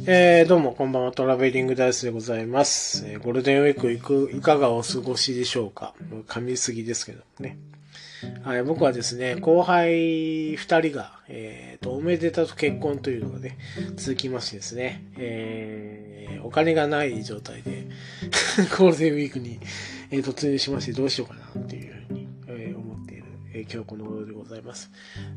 [0.00, 1.12] えー、どうも、こんばんは。
[1.12, 3.04] トラベリングダイスでございます。
[3.06, 5.94] えーゴールデンウィークいく、いかがお過ごしでしょうか
[6.26, 7.56] 噛みすぎですけどね。
[8.42, 13.58] はい、僕はですね、後輩二人が、えーと、おめでたと結婚というのがね、
[13.96, 17.86] 続きましてですね、えー、お金がない状態で、
[18.76, 19.60] ゴールデンウィークに、
[20.10, 23.24] えー突入しましてどうしようかなっていうふうに、えー思っている、
[23.54, 24.90] えー今日この頃でございます。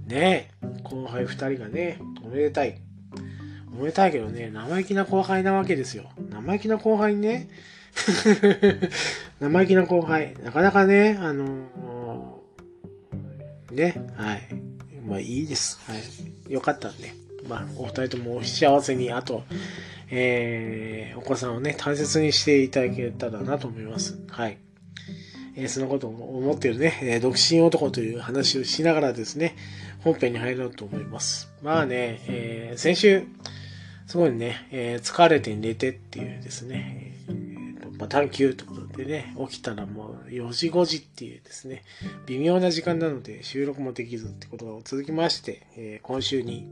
[0.08, 0.50] ね、
[0.84, 2.80] 後輩二人がね、おめでたい。
[3.80, 6.10] おめたいけどね、生意気な後輩なわけですよ。
[6.32, 7.50] 生意気な後輩ね、
[9.40, 14.42] 生意気な後輩、なかなかね、あのーね、はい。
[15.06, 15.80] まあいいです。
[15.86, 15.94] は
[16.50, 16.54] い。
[16.54, 17.14] よかったんで。
[17.48, 19.44] まあ、お二人ともお幸せに、あと、
[20.10, 24.18] えー、お子さんをね、大切にしていただけたらなと思います。
[24.30, 24.58] はい。
[25.58, 29.56] えーそのことを思ってるね、えー独身男という話をしながらですね、
[30.04, 31.52] 本編に入ろうと思います。
[31.62, 33.24] まあね、えー先週、
[34.08, 41.84] すごいね、えー疲れて寝てっていうですね、えーとまあ、探求ということでね、起きたらもう4時5時っていうですね、
[42.28, 46.68] 微妙な時間なので収録もできずってことが続きまして、えー今週に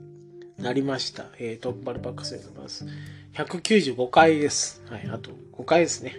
[0.58, 1.26] なりました。
[1.40, 2.86] えートップバルバックスでございます。
[3.34, 4.84] 195回です。
[4.90, 6.16] はい、あと5回ですね。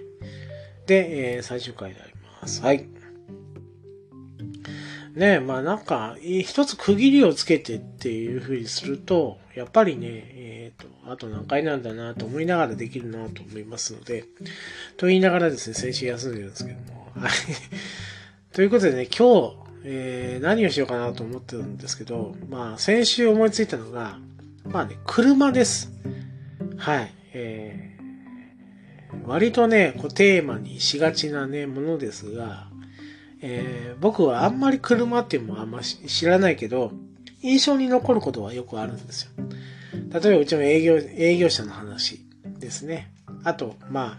[0.87, 2.61] で、えー最終回であります。
[2.61, 2.85] はい。
[5.15, 14.25] ね、まあなんか、一つ区切りをつけてっていうふうにすると、やっぱりね、えっ、と、あと何回なんだなと思いながらできるなと思いますので、
[14.97, 17.33] と言いながらですね、先週休んでるんですけども、はい。
[18.53, 24.19] ということでね、今日、えー何をしようかなと思ってるんですけど、まあ先週思いついたのが、
[24.65, 25.92] まあね、車です。
[26.77, 27.15] はい。
[27.33, 27.95] えー
[29.27, 32.69] 割とね、こうテーマにしがちなね、ものですが、
[33.47, 36.92] えー僕はあんまり車っていうのもあんま知らないけど、
[37.42, 39.31] 印象に残ることはよくあるんですよ。
[40.11, 42.25] 例えばうちの営業、営業者の話
[42.59, 43.12] ですね。
[43.45, 44.18] あと、ま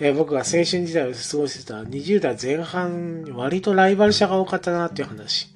[0.00, 5.54] えー僕が青春時代を過ごしてた20代前半、割とライバル社が多かったなっていう話。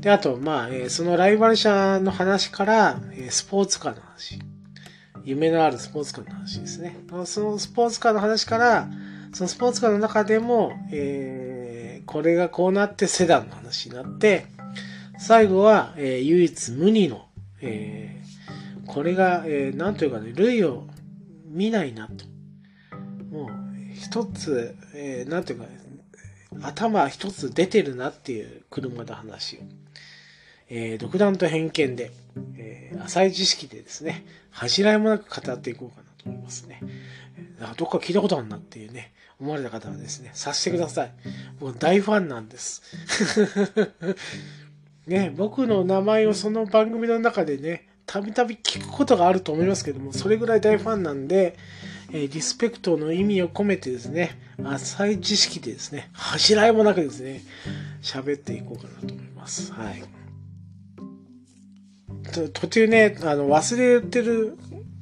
[0.00, 4.38] で、あと、まあ、えーそのライバル社の話から、えースポーツカーの話。
[5.24, 6.96] 夢のあるスポーツカーの話ですね。
[7.26, 8.88] そのスポーツカーの話から、
[9.32, 11.47] そのスポーツカーの中でも、えー
[12.08, 14.46] これがこうなってセダンの話になって、
[15.18, 17.26] 最後は、えー唯一無二の、
[17.60, 20.86] えーこれが、えーなんというかね、類を
[21.44, 22.24] 見ないなと。
[23.30, 23.48] もう、
[23.94, 25.66] 一つ、えーなんというか、
[26.62, 29.60] 頭一つ出てるなっていう車の話を、
[30.70, 32.10] えー独断と偏見で、
[32.56, 36.80] えー浅い知識でですね、恥じらいもなく語っていこうかなと思いますね。
[37.60, 41.12] あどっか聞いたことあるなっていうね、思われた方はですね、察してください。
[41.60, 42.82] 僕大ファンなんです。
[45.06, 51.56] ね、僕の名前をその番組の中でね、たびたび聞くことがあると思いますけども、それぐらい大ファンなんで、
[52.10, 57.42] えーリスペクトの意味を込めてですね、浅い知識でですね、恥じらいもなくですね、
[58.02, 59.72] 喋っていこうかなと思います。
[59.72, 60.02] はい。
[62.52, 64.58] 途中ね、あの、忘れてる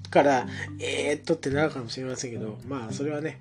[0.09, 0.47] から、
[0.81, 3.41] えー、っとってなるかもしれませんけど、まあ、それはね、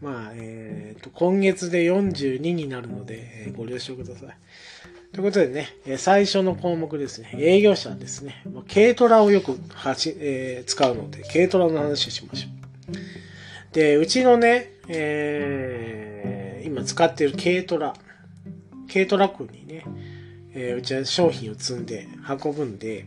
[0.00, 4.36] まあ、えーっと、今月で42になるので、えーご了承ください。
[5.12, 12.48] ということでね、最初の項目ですね、営業者ですね、軽トラをよくはし、えー使うので、軽トラの話をしましょ
[12.92, 13.74] う。
[13.74, 17.94] で、うちのね、えー今使っている軽トラ、
[18.92, 19.84] 軽トラックにね、
[20.52, 23.06] えーうちは商品を積んで運ぶんで、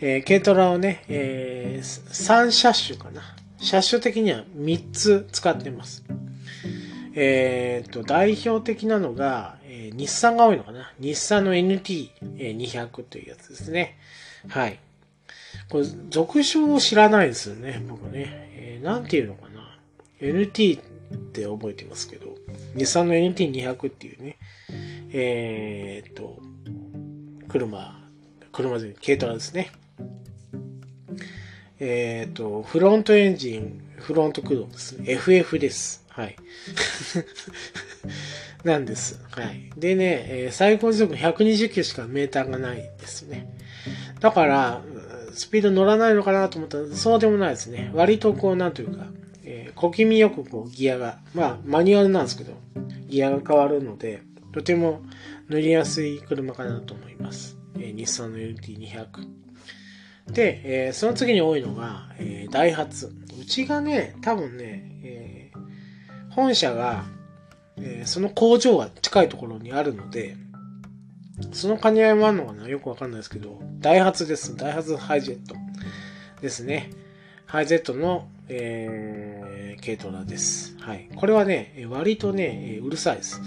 [0.00, 3.22] えー軽トラをね、え3車種かな。
[3.58, 6.04] 車種的には3つ使ってます。
[7.14, 10.92] えー、と、代表的なのが、えー日産が多いのかな。
[10.98, 13.96] 日産の NT200 というやつですね。
[14.48, 14.78] はい。
[15.68, 18.50] これ、俗称を知らないですよね、僕ね。
[18.56, 19.78] えーなんていうのかな。
[20.20, 20.82] NT っ
[21.32, 22.34] て覚えてますけど、
[22.74, 24.36] 日産の NT200 っていうね、
[25.12, 26.40] えー、と、
[27.48, 28.00] 車、
[28.52, 29.70] 車で軽トラですね。
[31.80, 35.04] えっ、と、フロントエンジン、フロント駆動ですね。
[35.12, 36.04] FF です。
[36.08, 36.36] はい。
[38.62, 39.20] なんです。
[39.30, 39.70] はい。
[39.76, 43.48] でね、えー最高時速120キロしかメーターがないですね。
[44.20, 44.82] だから、
[45.32, 47.90] スピード乗らないのかなと思ったら、そうでもないですね。
[47.94, 49.06] 割とこう、なんというか、
[49.44, 52.52] えー小気味よくこう、ギアが、まあ、マニュアルなんですけど、
[53.08, 54.22] ギアが変わるので、
[54.52, 55.02] とても
[55.50, 57.58] 乗りやすい車かなと思います。
[57.76, 59.43] えー日産の LT200。
[60.28, 63.12] で、えーその次に多いのが、えーダイハツ。
[63.40, 65.58] うちがね、多分ね、えー
[66.30, 67.04] 本社が、
[67.76, 70.36] えーその工場が近いところにあるので、
[71.52, 72.68] その兼ね合いもあるのかな？
[72.68, 74.56] よくわかんないですけど、ダイハツです。
[74.56, 75.56] ダイハツハイジェット
[76.40, 76.90] ですね。
[77.46, 80.76] ハイゼットの、えー、軽トラです。
[80.80, 81.08] はい。
[81.14, 83.40] これはね、割とね、うるさいです。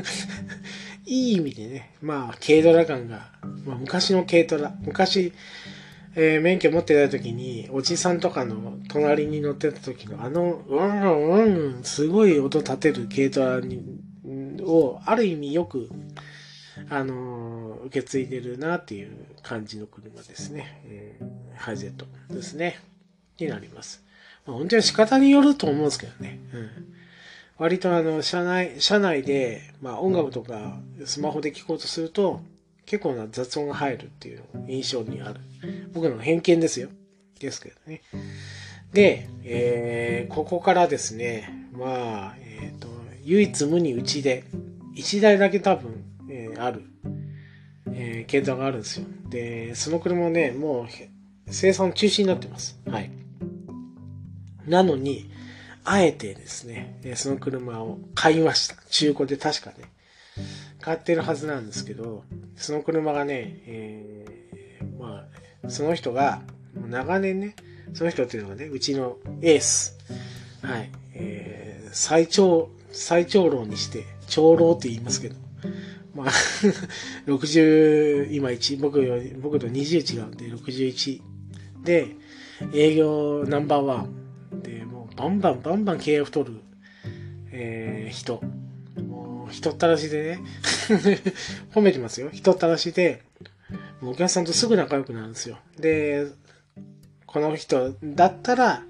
[1.06, 3.32] いい意味でね、まあ、軽トラ感が、
[3.66, 5.32] まあ、昔の軽トラ、昔、
[6.16, 14.00] えー、免許持ってた時に、おじさんとかの隣に乗ってた時の、あの、うんうん、すごい音立てる軽トラに、
[14.62, 15.88] を、ある意味よく、
[16.88, 19.10] あのー、受け継いでるなっていう
[19.42, 20.82] 感じの車ですね。
[20.86, 22.80] えー、ハイゼットですね。
[23.38, 24.02] になります。
[24.46, 26.40] まあ、本当に仕方によると思うんですけどね。
[26.52, 26.70] うん。
[27.58, 32.40] 割とあの、車内、車内で、まあ音楽とかスマホで聴こうとすると、
[32.90, 35.38] 結構な雑音が入るっていう印象にある。
[35.92, 36.88] 僕の偏見ですよ。
[37.38, 38.02] ですけどね。
[38.92, 42.88] で、えー、ここからですね、まあ、えっ、ー、と、
[43.22, 44.42] 唯一無二うちで、
[44.96, 46.82] 1台だけ多分、えー、ある、
[47.92, 49.06] えー、軽トラがあるんですよ。
[49.28, 50.86] で、その車ね、もう
[51.46, 52.80] 生産中止になってます。
[52.90, 53.12] はい。
[54.66, 55.30] なのに、
[55.84, 58.74] あえてですね、その車を買いました。
[58.88, 59.76] 中古で確かね。
[60.80, 62.24] 買ってるはずなんですけど、
[62.56, 65.26] その車がね、えー、ま
[65.64, 66.42] あ、その人が、
[66.88, 67.56] 長年ね、
[67.94, 69.98] その人っていうのがね、うちのエース。
[70.62, 70.90] はい。
[71.14, 75.36] えー、最長、最長老にして、長老って言いますけど、
[76.14, 76.26] まあ
[77.26, 81.20] 60、今1、僕より、僕と20違うんで、61。
[81.84, 82.16] で、
[82.74, 84.62] 営業ナンバーワン。
[84.62, 86.60] で、もうバンバンバンバン契約取る、
[87.52, 88.42] えー、人。
[89.50, 90.40] 人ったらしでね。
[91.72, 92.30] 褒めてますよ。
[92.32, 93.22] 人ったらしで、
[94.02, 95.58] お客さんとすぐ仲良くなるんですよ。
[95.78, 96.26] で、
[97.26, 98.82] この人だったら、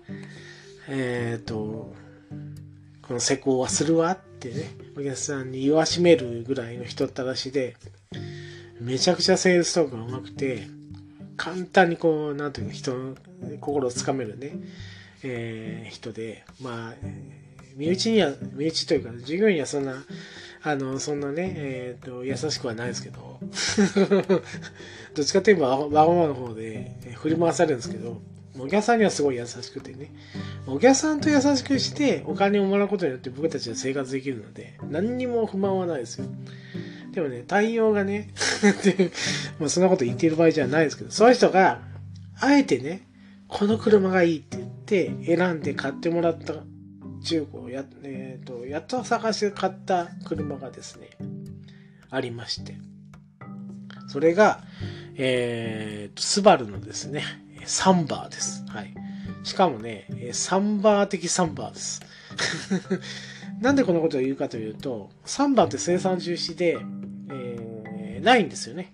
[0.89, 1.95] えっ、ー、と、
[3.03, 7.77] この施工はするわってね、お客さんに言わしめるぐらいの人ったらしで、
[8.81, 10.69] めちゃくちゃセールストークが上手くて、
[11.37, 13.17] 簡単にこう、なんていうか、人の
[13.61, 14.53] 心をつかめるね、
[15.23, 16.95] えー、人で、まあ、
[17.77, 20.05] 身内には、身内というか、従業員にはそんな、
[20.62, 23.39] あの、そんなね、えっ、ー、と、優しくはないですけど、
[25.15, 28.21] どっちかといえば、わがままの方で振り回されるんですけど、
[28.59, 30.12] お客さんにはすごい優しくてね、
[30.67, 36.27] お客さんと優しくしてお金をもらうことによって僕たちは生活できるので、何にも不満はないですよ。
[37.12, 38.29] でもね、対応がね
[39.59, 41.81] まあそんなこと言っている場合じゃないですけど、そういう人が、
[42.39, 43.09] あえてね、
[43.49, 46.55] この車がいいって言って選んで買ってもらった
[47.23, 51.11] 中古をや、えっ、ー、と、やっと探して買った車がですね、
[52.11, 52.77] ありまして。
[54.09, 54.63] それが、
[55.17, 57.23] えっ、ー、と、スバルのですね、
[57.65, 58.65] サンバーです。
[58.69, 58.95] はい。
[59.43, 62.01] しかもね、サンバー的サンバーです。
[63.61, 66.79] なんでこのことを言うかというと、サンバーって生産中止で、
[67.31, 68.93] えー、ないんですよね。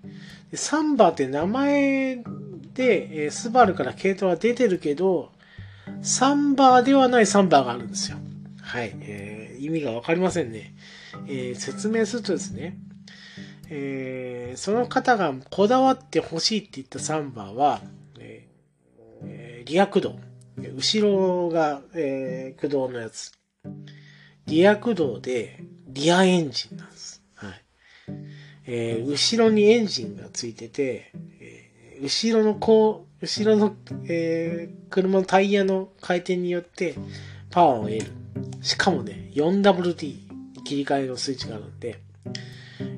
[0.50, 2.22] でサンバーって名前
[2.74, 5.32] で、え、スバルから系統は出てるけど、
[6.02, 8.18] サンバーではないサンバーがあるんですよ。
[8.62, 8.94] はい。
[9.00, 10.74] えー、意味がわかりませんね。
[11.26, 12.78] えー、説明するとですね、
[13.68, 17.80] えー、その方がこだわって欲しいって言ったサンバーは、
[18.18, 20.18] えー、リア駆動。
[20.58, 23.32] 後ろが、えー、駆動のやつ。
[24.46, 27.22] リア駆動で、リアエンジンなんです。
[27.34, 27.62] はい。
[28.66, 33.74] えー、後ろにエンジンがついてて、えー、後ろのこう、後ろの、
[34.08, 36.94] えー、車のタイヤの回転によって
[37.50, 38.12] パワーを得る。
[38.62, 42.00] しかもね、4WD 切り替えのスイッチがあるんで、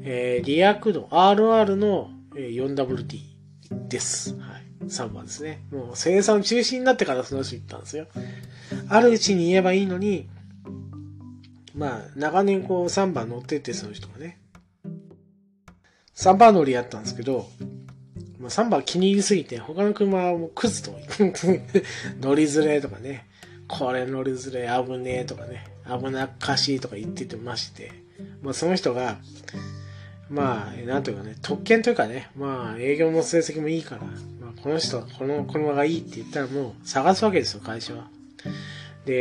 [0.03, 3.21] えー、リア駆動 RR の 4WD
[3.89, 4.39] です。
[4.39, 4.69] はい。
[4.87, 5.65] 3番ですね。
[5.71, 8.07] もう生産中止になってからその人行ったんですよ。
[8.89, 10.29] あるうちに言えばいいのに、
[11.75, 14.41] まあ、長年こう3番乗ってて、その人がね。
[16.15, 17.49] 3番乗りやったんですけど、
[18.39, 20.93] まあ、3番気に入りすぎて、他の車はもうクズと
[22.21, 23.27] 乗りづれとかね、
[23.67, 27.93] これ乗りづれ危ねえとかね、危なっかしいとか言っててまして、
[28.43, 29.19] まあその人が、
[30.31, 34.03] まあ、なんというかね、特権というかね、まあ営業の成績もいいから、
[34.41, 38.09] まあ、この人、この車がいいって言ったらもう探すわけですよ、会社は。
[39.05, 39.15] で、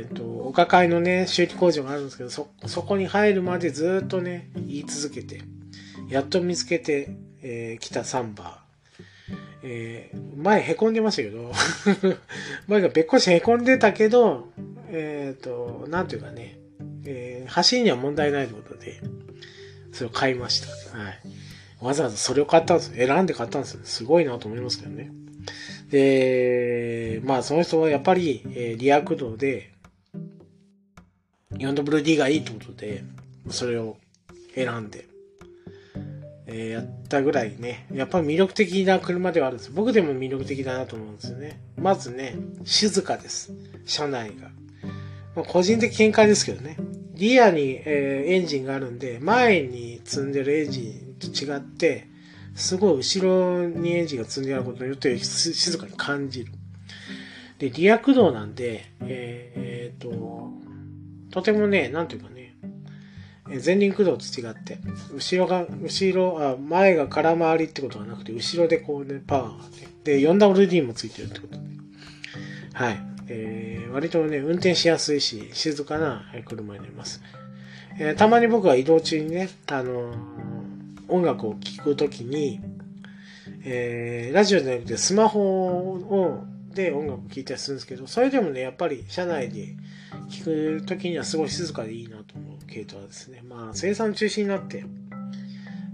[0.00, 5.42] えっと、お抱えのね、修理工場があるんですけど、そ、そこに入るまでずっとね、言い続けて、
[6.08, 8.62] やっと見つけて、えー、来たサンバー。
[9.64, 11.52] えー、前凹んでましたけど
[12.66, 14.52] 前がべっこし凹んでたけど、
[14.88, 16.58] えっ、ー、と、なんというかね、
[17.04, 19.00] えー、走りには問題ないということで、
[19.92, 20.98] それを買いました。
[20.98, 21.20] はい。
[21.80, 23.80] わざわざそれを買ったんです選んで買ったんですよ。
[23.84, 25.10] すごいなと思いますけどね。
[25.90, 29.72] で、まあその人はやっぱり、えー、リア駆動で
[31.52, 33.04] 4WD がいいってことで、
[33.50, 33.96] それを
[34.54, 35.06] 選んで、
[36.46, 39.70] えー、やったぐらいね、やっぱり魅力的な車ではあるんです。
[39.70, 41.60] 僕でも魅力的だなと思うんですよね。
[41.76, 43.52] まずね、静かです。
[43.84, 44.50] 車内が。
[45.36, 46.76] まあ、個人的見解ですけどね。
[47.14, 52.08] リアに、えー、エンジンがあるんで、前に積んでるエンジンと違って、
[52.54, 56.52] すごい後ろにエンジンが積んであることによって静かに感じる。
[57.58, 60.50] で、リア駆動なんで、えー、っと、
[61.30, 62.28] とてもね、なんていうか、
[63.64, 64.78] 前輪駆動と違って、
[65.14, 71.60] 後ろが、後ろ、あ、前が空回りってことはなくて、後ろでこうね、パワーがね、で、4WD もついてるってことで。
[72.74, 72.98] はい。
[73.28, 77.22] えー、割とね、運転しやすいし、静かな車になります。
[77.98, 80.16] えー、たまに僕は移動中にね、あのー、
[81.08, 82.60] 音楽を聴くときに、
[83.64, 86.44] えー、ラジオじゃなくてスマホを
[86.74, 89.76] で音楽を聴いたりするんですけど、それでもね、やっぱり車内で
[90.30, 93.42] 聴くときにはすごい静かでいいなと思う系統はですね。
[93.46, 94.84] まあ、生産中止になって、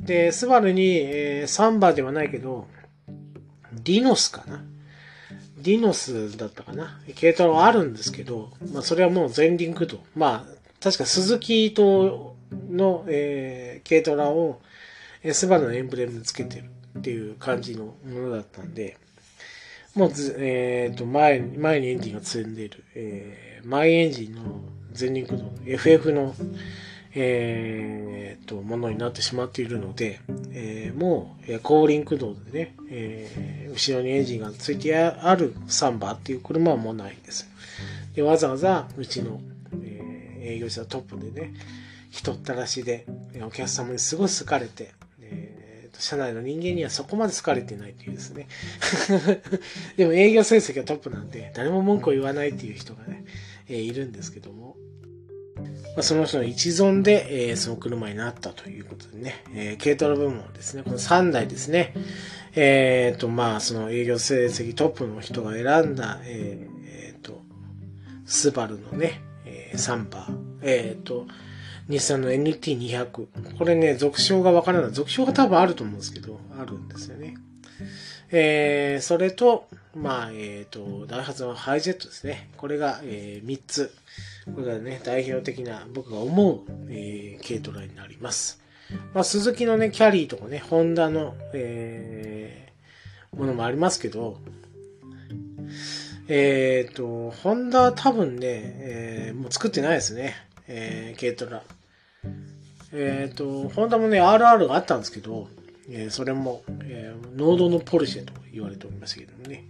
[0.00, 2.66] で、スバルに、えー、サンバではないけど、
[3.72, 4.64] ディノスかな
[5.58, 9.98] ディノスだったかな軽トラはあるんですけど、まあそれはもう前輪駆動。
[10.14, 12.36] まあ、確か鈴木と
[12.70, 14.60] の、えー、軽トラを、
[15.22, 18.96] えー、スバルのエンブレムつけてるっていう感じのものだったんで、
[19.94, 24.60] もうず、えっ、ー、と、前、前にエンジンが積んでる、えー、前エンジンの
[24.98, 26.34] 前輪駆動、FF の、
[27.14, 30.20] えー、と、ものになってしまっているので、
[30.52, 37.48] えー、もう、後輪駆動でね、えー、後ろにエンジンがついてあるサンバーっていう車はもうないんです。
[38.14, 39.40] で、わざわざ、うちの、
[39.82, 41.54] えー、営業者トップでね、
[42.10, 43.06] 人ったらしで、
[43.42, 44.92] お客様にすごい好かれて、
[45.98, 48.46] 社内の人間にはそこまで好かれてないっていうですね。
[49.96, 53.24] でも営業成績はトップなんで、誰も文句を言わないっていう人がね、
[53.68, 54.76] えー、いるんですけども、
[55.56, 61.94] まあ、その人の一存で、えー、その車になったということでね、えー、軽トラ部門ですね、この3台ですね、
[62.54, 67.42] えっ、と、まあ、その営業成績トップの人が選んだ、えっ、えー、と、
[68.26, 71.26] スバルのね、えー、サンバー、えっ、と、
[71.88, 73.56] 日産の NT200。
[73.56, 74.92] これね、続賞がわからない。
[74.92, 77.34] 続賞が多分あると思うんですけど、あるんですよね。
[78.30, 82.50] えー、それと、まあ、えっ、ー、と、ダイハツのハイジェットですね。
[82.56, 83.94] これが、えー、3つ。
[84.54, 88.60] これがね、代表的な僕が思う、えー、軽トラになります。
[89.14, 94.38] まあ、鈴木のね、キャリーとかね、ホンダの、えー、ものもありますけど、
[96.28, 100.34] えっ、ー、と、ホンダは多分ね、えー、もう作ってないですね。
[100.66, 101.62] えー、軽トラ。
[102.92, 105.48] えっ、ー、と、ホンダもね、RR があったんですけど、
[105.90, 109.64] え、それも、えー、ノードのポルシェと言われておりましたけどもね。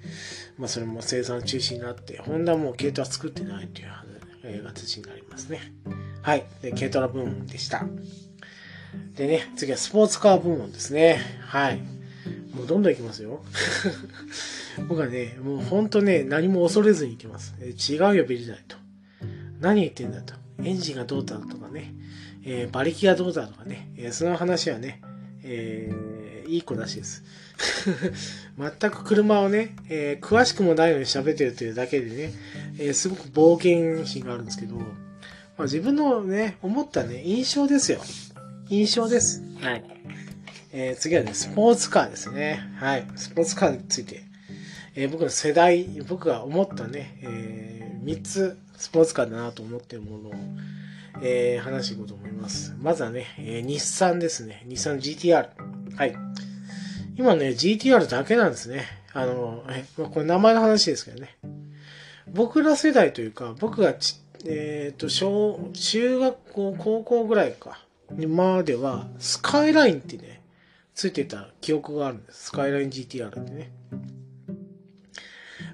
[0.59, 3.89] まあ、それも生産中止になって、ホンダも軽トラ作ってないという
[4.45, 5.61] えー、形になりますね。
[6.23, 6.45] はい。
[6.63, 7.85] で、軽トラ部門でした。
[9.15, 11.21] でね、次はスポーツカー部門ですね。
[11.47, 11.83] はい。
[12.55, 13.45] もうどんどん行きますよ。
[14.89, 17.55] 僕はね、もうほんとね、何も恐れずに行きます。
[17.61, 18.77] え、違うよ、ビリダイと。
[19.61, 20.35] 何言ってんだと。
[20.63, 21.95] エンジンがどうだとかね、
[22.45, 25.01] えー、馬力がどうだとかね、えー、その話はね、
[25.43, 27.25] えー、いい子だしです。
[28.59, 32.33] 全く車をね、えー、詳しくもないのに喋ってるというだけでね、
[32.79, 34.85] えー、すごく冒険心があるんですけど、ま
[35.59, 38.01] あ、自分のね、思ったね、印象ですよ。
[38.69, 39.43] 印象です。
[39.61, 39.85] はい。
[40.73, 42.61] えー、次はね、スポーツカーですね。
[42.77, 43.07] はい。
[43.17, 44.23] スポーツカーについて、
[44.95, 50.35] えー、僕の世代、僕が思ったね、えー、3つスポーツカーだなと思ってるものを、
[51.23, 52.75] えー、話していこうと思います。
[52.79, 54.65] まずはね、えー、日産ですね。
[54.67, 55.49] 日産 GTR。
[55.97, 56.17] はい。
[57.17, 58.85] 今ね、GTR だけなんですね。
[59.13, 61.37] あの、え、まあ、これ名前の話ですけどね。
[62.33, 67.85] 僕ら世代というか、僕がち、えっ、ー、と、小、中学校、高校ぐらいか、
[68.29, 70.43] までは、スカイラインってね、
[70.95, 72.47] ついてた記憶があるんです。
[72.47, 73.73] スカイライン GTR ってね。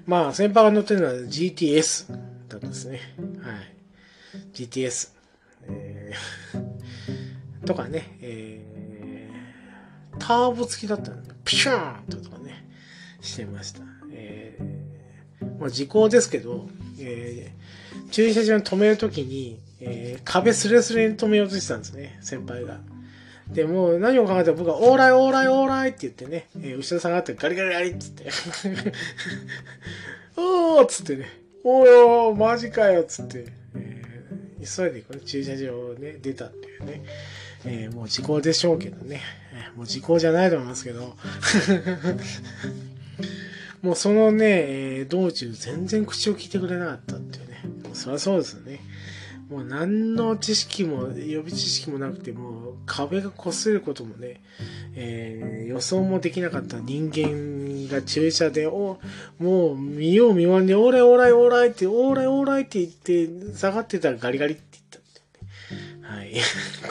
[0.05, 2.11] まあ、先輩が乗ってるのは GTS
[2.47, 2.99] だったんですね。
[3.41, 3.75] はい。
[4.53, 5.14] GTS。
[5.69, 12.65] えー、 とかね、えー、ターボ付きだったんで、ピシューンととかね、
[13.21, 13.81] してました。
[14.11, 16.69] えー、まあ時効ですけど、
[16.99, 22.79] えー、駐車場に止めるときに、えー、壁スレスレに止めようとしてたんですね、先輩が。
[23.51, 28.25] で、もう何を考えても僕は、オーライオーライオーライって言ってね、えー、後ろ下がってガリガリガリっつって、
[30.37, 31.27] おーっつってね、
[31.63, 33.45] おー、マジかよっつって、
[34.63, 37.03] 急いでこれ駐車場をね、出たっていうね、
[37.65, 39.21] えー、もう時効でしょうけどね、
[39.75, 41.15] もう時効じゃないと思いますけど、
[43.81, 47.63] もうそのね、え、道中全然口を聞いてくれなかったっていうね。
[47.93, 48.79] そりゃそうですよね。
[49.49, 54.41] もう何の知識も、予備知識もなくて、もう壁が擦ることもね、
[54.95, 58.99] えー、予想もできなかった人間が注射で、お、
[59.37, 65.01] もう見よう見まねで、オーライオーライオーライって、オーライオーライって言って、下がってたらガリガリって言ったっ
[65.99, 66.09] てね。
[66.17, 66.33] はい、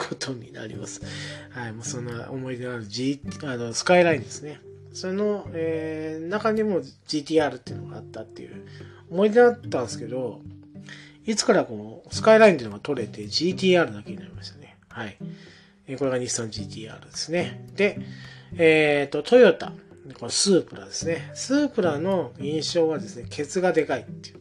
[0.07, 1.01] ことになります。
[1.49, 4.61] はい、もうそんな思い出のある G、あの、スカイラインですね。
[4.93, 8.65] その、えー、中にも GTR っていうのがあったっていう
[9.11, 10.41] 思い出だったんですけど、
[11.25, 14.77] いつからこのスカイラインっていうのが取れて GTR だけになりましたね。
[14.89, 15.17] はい。
[15.87, 17.67] えこれが日産 GTR ですね。
[17.75, 17.99] で、
[18.57, 19.73] えっ、ー、と、トヨタ。
[20.19, 21.31] このスープラですね。
[21.33, 24.39] スープラの印象はですね、ケツがでかいっていう。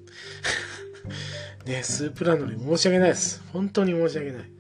[1.67, 3.43] ね、スープラのに申し訳ないです。
[3.53, 4.51] 本当に申し訳ない。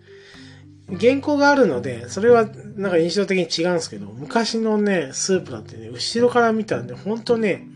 [0.99, 7.66] 原稿があるので、それはなんか印象的に違うんですけど、昔のね、スープラってね、後ろから見たらね、ほんとね、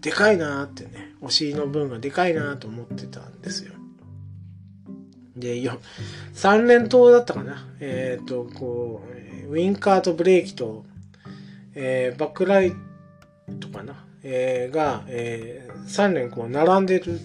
[0.00, 3.72] でかいなーってね、お尻の分がでかいなーと思ってたんですよ。
[5.40, 5.80] で、よ、
[6.34, 7.66] 3連投だったかな。
[7.80, 9.02] えっ、ー、と、こ
[9.48, 10.84] う、ウィンカーとブレーキと、
[11.74, 12.72] えー、バックライ
[13.60, 14.04] トかな。
[14.22, 17.20] えー、が、えー、3連こう並んでる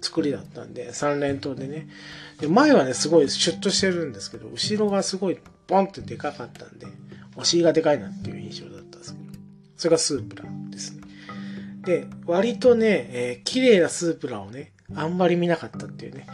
[0.00, 1.88] 作りだったんで、3連投でね。
[2.40, 6.86] で、前はね、すごいシュッとしてるんですけど、後ろがすごいポンってでかかったんで、
[7.36, 9.24] お尻がでかいなっていう印象だったんですけど、
[9.76, 11.02] それがスープラですね。
[11.84, 16.26] で、割とね、えー、綺麗なスープラをね、あんまり見なかったっていうね。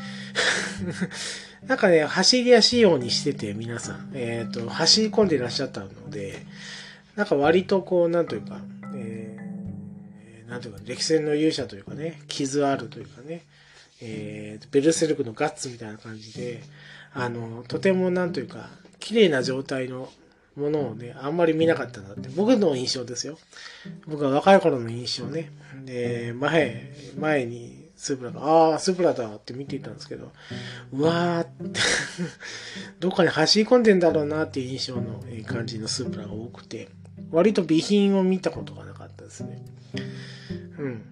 [1.67, 4.11] なんかね、走りやすいようにしてて、皆さん。
[4.15, 6.45] えっ、ー、と、走り込んでいらっしゃったので、
[7.17, 8.61] なんか割とこう、なんというか、
[8.95, 13.43] えー、なんというか、歴戦の勇者というかね、傷あるというかね、
[14.03, 16.63] えー、ベルセルクのガッツみたいな感じで、
[17.13, 20.11] あの、とてもなんというか、綺麗な状態の
[20.57, 23.39] ものをね、あんまり見なかったなって、僕の印象ですよ。
[24.07, 25.51] 僕は若い頃の印象ね。
[25.85, 30.33] で、前、前にスープラが、ああ、スープラだって見ていたんですけど、
[30.91, 31.81] うわーって
[32.99, 36.89] どっかに走り込んでんだろうなっていう印象の感じのスープラが多くて、
[37.31, 39.63] 割と備品を見たことがなかったですね。
[40.79, 41.03] うん。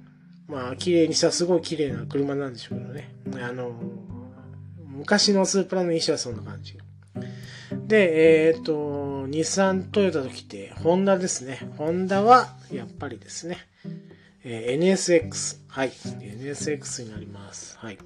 [0.49, 3.15] まあ、綺麗にしたらすごい綺麗な車なんでしょうけどね。
[3.35, 3.79] あの、
[4.87, 6.79] 昔のスープラの印象はそんな感じ。
[7.87, 11.69] で、えっ、ー、と、日産、トヨタと来て、ホンダですね。
[11.77, 13.59] ホンダは、やっぱりですね、
[14.51, 15.59] えー、NSX。
[15.69, 15.91] はい。
[15.91, 17.77] NSX になります。
[17.77, 17.99] はい。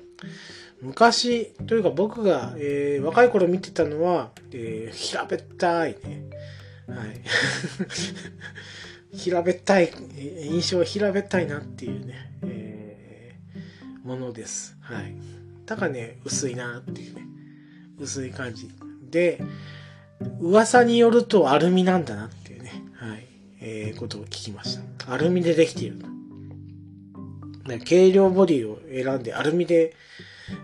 [0.81, 6.24] 昔、というか僕が、えー、若い頃見てたのは、えー、平べったいね。
[6.88, 7.20] はい。
[9.16, 14.76] 平べったい、印象は平べったいなっていうね、えー、ものです。
[14.81, 15.14] はい。
[15.64, 17.22] だからね、薄いなっていうね、
[18.00, 18.68] 薄い感じ。
[19.09, 19.40] で、
[20.40, 23.26] 噂によるとアルミなんだなっていうね、はい、
[23.61, 25.12] えー、ことを聞きました。
[25.12, 26.21] アルミでできていると。
[27.66, 29.94] ね軽量ボディを選んでアルミで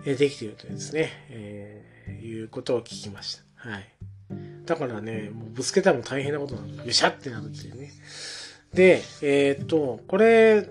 [0.05, 3.71] できているというですね、えー、いうことを聞きました。
[3.71, 3.89] はい。
[4.67, 6.85] だからね、もうぶつけたらも大変なことなの。
[6.85, 7.91] よしゃってなるっていうね。
[8.75, 10.69] で、えー、っと、これ、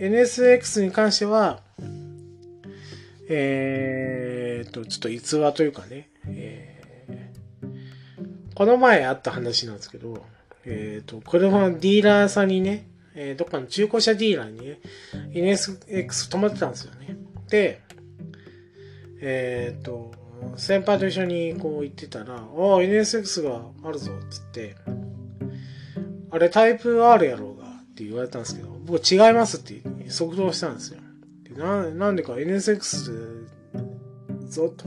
[0.00, 1.60] NSX に関しては、
[3.28, 10.24] えー、っと、ちょっと逸話というかね、えー、この前あった話なんですけど、
[10.64, 14.80] えー、っと、車のディーラーさんにね、えー、どっかの中古車ディーラーにね、
[15.32, 17.16] NSX 泊まってたんですよね。
[17.48, 17.80] で、
[19.20, 20.12] えっ、と、
[20.56, 22.42] 先輩と一緒にこう行ってたら、ああ、
[22.82, 24.76] NSX があるぞ、っつって、
[26.30, 31.00] あれタイプ R やろうがって言われたんですけど、僕違いますって即答したんですよ。
[31.56, 33.48] ななんでか NSX
[34.48, 34.86] ぞと。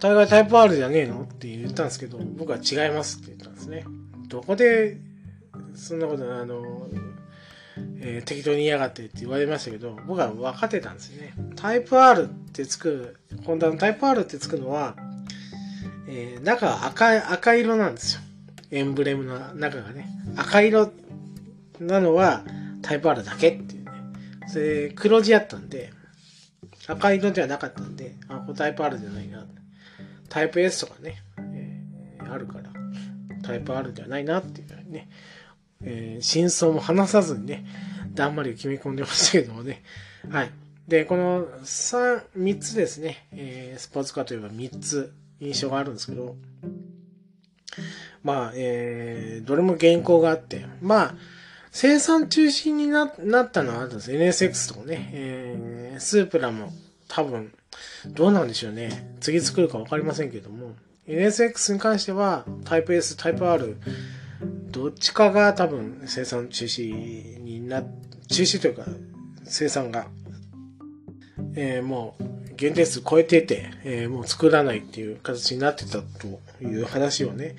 [0.00, 1.22] 大概タイプ R じゃねえの？
[1.22, 3.84] って言ったんですけど、僕は違いますって言ったんですね。
[4.28, 4.98] どこで
[5.74, 6.88] そんなことあの、
[8.00, 11.34] えー、適当に嫌がってって言われましたけど、僕は分かってたんですよね。
[11.56, 14.96] タイプ R ってつく、ホンダのタイプ R ってつくのは、
[16.08, 18.22] えー、中赤い、赤色なんですよ。
[18.70, 20.08] エンブレムの中がね。
[20.36, 20.92] 赤色
[21.80, 22.44] なのは
[22.82, 23.90] タイプ R だけっていうね。
[24.46, 25.92] それ黒字やったんで、
[26.86, 29.46] 赤色ではなかったんで、あ、これタイプ R じゃないな。
[30.28, 32.70] タイプ S とかね、えー、あるから、
[33.42, 35.08] タイプ R ではないなっていうね、
[35.82, 37.64] えー、真相も話さずにね、
[38.14, 39.82] だんまり決め込んでましたけどもね。
[40.28, 40.50] はい。
[40.88, 46.36] で、この3、3つですね、えー、スポーツカーといえば3つ印象があるんですけど、
[48.22, 51.14] まあ、えー、どれも原稿があって、まあ、
[51.70, 54.10] 生産中心になったのはあるんです。
[54.10, 56.72] NSX とかね、えー、スープラも
[57.08, 57.52] 多分、
[58.06, 59.16] どうなんでしょうね。
[59.20, 60.74] 次作るかわかりませんけども、
[61.06, 63.76] NSX に関しては、タイプ S、タイプ R、
[64.70, 67.82] どっちかが多分生産中止にな、
[68.28, 68.84] 中止というか
[69.44, 70.06] 生産が、
[71.54, 77.56] えー、もう限定数超えてて、えー、もう作らないっていう形になってたという話をね、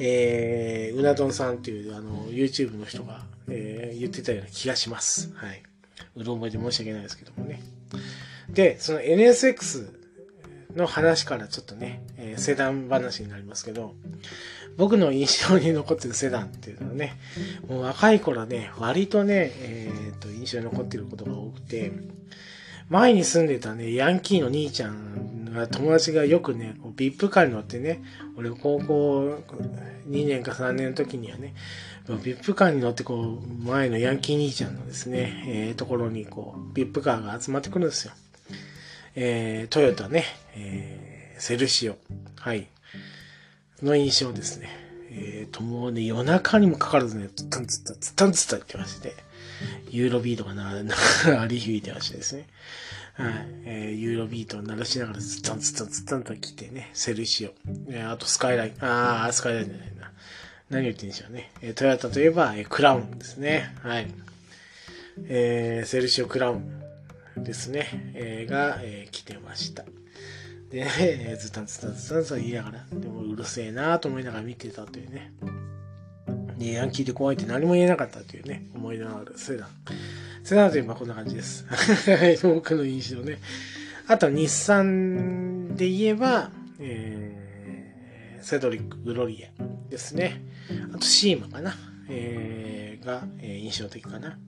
[0.00, 5.32] えー、うな丼さんっていうあの YouTube の人が、えー、言ってたような気がします。
[5.34, 5.62] はい。
[6.16, 7.62] うろ覚えで申し訳ないですけどもね。
[8.50, 9.88] で、その NSX
[10.76, 13.94] の話からちょっとね、えー、セダン話になりますけど、
[14.76, 17.16] 僕の印象に残ってるセダンっていうのはね、
[17.68, 21.92] もう若い頃ね、割とね、えっ、と、印象に残ってることが多くて、
[22.88, 28.02] 前に住んでたね、ヤンキーの兄ちゃんが、友達がよくね、ビップカーに乗ってね、
[28.36, 29.38] 俺高校
[30.08, 31.54] 2年か3年の時にはね、
[32.22, 38.12] ビップカーに乗ってこう、前のヤンキー兄ちゃんのですね、えー、ところにこう、ビップカーが集まってくるんですよ。
[39.16, 40.24] えー、トヨタね、
[40.56, 41.96] えー、セルシオ。
[42.36, 42.66] はい。
[43.82, 44.68] の印象ですね。
[45.10, 49.14] えー、ともうね、夜中にもかかわらずね、つったんつった、つったんつったって言ってまして、
[49.90, 50.70] ユーロビートがな、
[51.40, 52.46] あり響いてましてですね。
[53.14, 53.32] はい。
[53.64, 57.54] えー、ユーロビートを鳴らしながらつったんつったんつったんと来てね、セルシオ。
[57.88, 58.74] えー、あとスカイライン。
[58.80, 60.12] あー、スカイラインじゃないな。
[60.70, 61.52] 何を言ってんでしょうね。
[61.62, 63.72] えー、トヨタといえば、えー、クラウンですね。
[63.82, 64.08] はい。
[65.28, 68.12] えー、セルシオクラウンですね。
[68.14, 69.84] えー、が、えー、来てました。
[70.70, 75.32] で、えー、ずたんずたんずたんと言いながら、でもうるせえなと思いながら見てたというね。
[76.58, 79.68] で、ヤンキーで怖いって何も言えなかったというね、思い出のあるセダン。
[80.42, 81.66] セダンといえばこんな感じです。
[82.42, 83.38] 僕の印象ね。
[84.06, 89.48] あと、日産で言えば、えー、セドリック・グロリア
[89.90, 90.42] ですね。
[90.94, 91.74] あと、シーマかな。
[92.08, 94.38] えー、が、えー、印象的かな。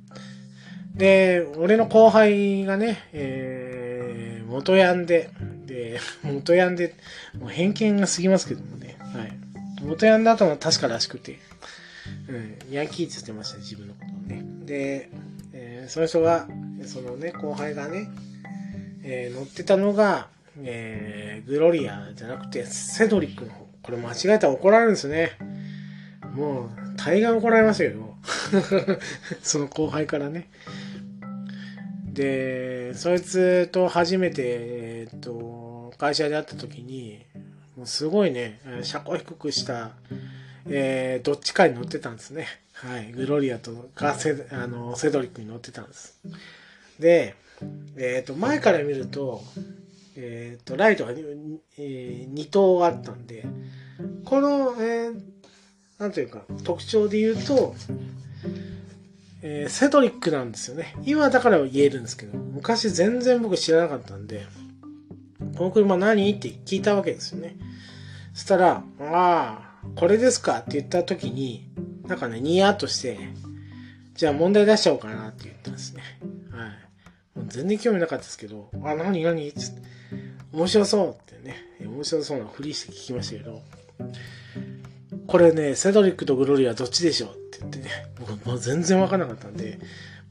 [0.95, 5.31] で、俺の後輩がね、えー、元ヤンで、
[5.77, 6.95] で、元ヤンで、
[7.39, 9.39] もう偏見が過ぎますけどもね、はい。
[9.85, 11.39] 元ヤンだとも確からしくて、
[12.29, 14.43] うん、ヤンキーって言ってました、ね自分のことをね。
[14.65, 15.11] で、
[15.53, 16.49] えー、その人が、
[16.87, 18.09] そのね、後輩がね、
[19.03, 20.29] えー、乗ってたのが、
[20.63, 23.67] えー、グロリアじゃなくて、セドリックの方。
[23.83, 25.33] これ間違えたら怒られるんですね。
[26.35, 28.17] もう、大概怒られますよ。
[29.43, 30.49] その後輩からね。
[32.05, 35.66] で、そいつと初めて、えっと、
[35.99, 37.25] 会社で会った時に、
[37.77, 39.91] もうすごいね、車高低くした、
[40.69, 42.47] えー、どっちかに乗ってたんですね。
[42.73, 43.13] はい。
[43.13, 46.19] グロリアとカーセ、あの、セドリックに乗ってたんです。
[46.99, 47.35] で、
[47.97, 49.43] えっ、ー、と、前から見ると、
[50.17, 53.47] えっ、ー、と、ライトが、えー、2灯あったんで、
[54.25, 55.21] この、えー、
[55.99, 57.75] なんというか、特徴で言うと、
[59.43, 60.97] えー、セドリックなんですよね。
[61.05, 64.47] 今だから言えるんですけど、昔全然僕知らなかったんで、
[65.57, 66.31] この車何？
[66.31, 67.57] って聞いたわけですよね。
[68.35, 71.71] そしたら、ああ、これですかって言った時に、
[72.07, 73.19] なんかね、ニヤッとして、
[74.15, 76.03] じゃあ問題出しちゃおうかなって言ったんですね。
[76.51, 77.39] はい。
[77.39, 79.49] もう全然興味なかったですけど、あ、何何？
[79.49, 79.61] って
[80.53, 83.63] 面白そうってね、面白そうなふりして聞きましたけど、
[85.27, 89.79] これね、セドリックとグロリアどっちでしょうって言ってね、僕もう全然わからなかったんで、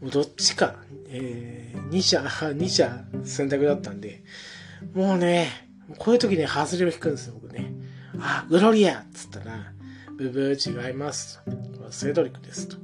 [0.01, 0.75] もうどっちか、
[1.09, 4.23] えー、2社、2社選択だったんで、
[4.93, 5.49] もうね、
[5.97, 7.73] こういう時に外れを引くんですよ、僕ね。
[8.19, 9.73] あ、グロリアっつったら、
[10.17, 11.41] ブブー違います。
[11.91, 12.77] セドリックですと。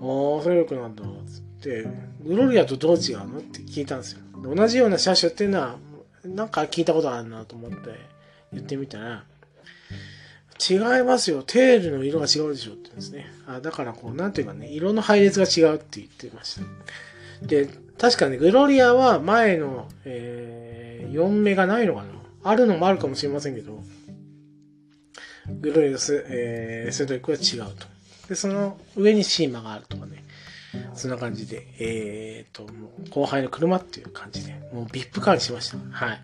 [0.00, 1.04] おー、セドリックなんだ。
[1.04, 1.86] つって、
[2.22, 3.38] グロリアとどう違うの？
[3.38, 4.20] って聞いたんですよ。
[4.42, 5.76] 同じような車種っていうのは、
[6.24, 7.76] なんか聞いたことあるなと思って
[8.52, 9.24] 言ってみたら、
[10.70, 11.42] 違いますよ。
[11.44, 13.26] テールの色が違うでしょって言うんですね。
[13.46, 16.60] あだからこう、なんていうかね、色の配列が違うって言ってまし
[17.40, 17.46] た。
[17.46, 20.57] で、確かね、グロリアは前の、えー、
[21.10, 22.08] 4目がないのかな？
[22.44, 23.82] あるのもあるかもしれませんけど、
[25.60, 27.86] グロリアス、えー、セドリックは違うと。
[28.28, 30.24] で、その上にシーマがあるとかね。
[30.94, 35.78] そんな感じで、えー、と、もう後輩の車っていう感じで、もうビップカーにしました。
[35.78, 36.20] はい。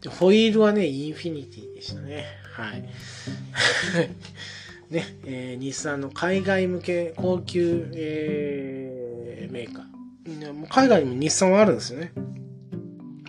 [0.00, 2.24] で、ホイールはね、インフィニティでしたね。
[2.54, 2.82] はい。
[4.90, 10.52] ね、えー、日産の海外向け高級、えー、メーカー。
[10.52, 12.12] も海外にも日産はあるんですよね。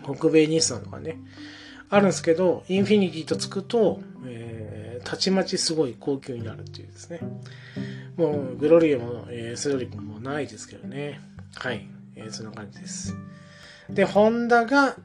[0.04, 1.18] 北米日産とかね。
[1.90, 7.20] あるんですけど、インフィニティとつくと、えー、たちまちすごい高級になるっていうですね。
[8.16, 11.20] もう、グロリアも、えー、セドリックもないですけどね。
[11.56, 11.88] はい。
[12.16, 13.16] えー、そんな感じです。
[13.90, 14.98] で、ホンダが、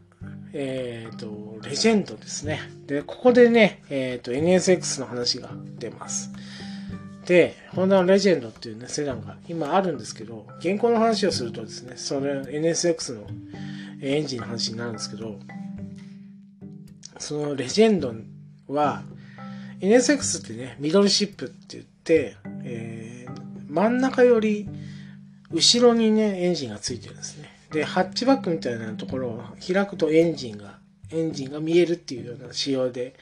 [0.52, 2.60] えっ、ー、と、レジェンドですね。
[2.86, 6.30] で、ここでね、えっ、ー、と、NSX の話が出ます。
[7.26, 13.26] で、ホンダのレジェンドっていうね、セダンが今あるんですけど、現行の話をするとですね、それ NSX の
[14.00, 15.38] エンジンの話になるんですけど、
[17.18, 18.14] そのレジェンド
[18.68, 19.02] は、
[19.80, 24.68] NSX ってね、ミドルシップって言って、えー、真ん中より
[25.50, 27.48] 後ろにね、エンジンがついてるんですね。
[27.70, 30.78] で、ハッチバックみたいなところを開くとエンジンが、
[31.10, 33.14] エンジンが見えるっていうような仕様で、